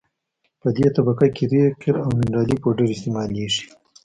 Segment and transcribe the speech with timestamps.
[0.61, 3.63] په دې طبقه کې ریګ قیر او منرالي پوډر استعمالیږي